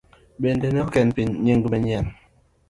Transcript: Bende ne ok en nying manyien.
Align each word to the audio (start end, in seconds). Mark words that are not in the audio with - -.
Bende 0.41 0.67
ne 0.71 0.79
ok 0.85 0.93
en 1.01 1.09
nying 1.43 1.63
manyien. 1.71 2.05